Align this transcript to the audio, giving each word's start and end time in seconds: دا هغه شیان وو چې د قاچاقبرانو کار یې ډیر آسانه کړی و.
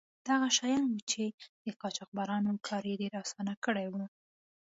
دا 0.25 0.31
هغه 0.37 0.49
شیان 0.57 0.83
وو 0.87 1.05
چې 1.11 1.23
د 1.63 1.65
قاچاقبرانو 1.81 2.51
کار 2.67 2.83
یې 2.89 2.95
ډیر 3.01 3.13
آسانه 3.23 3.53
کړی 3.65 3.85
و. 3.89 3.93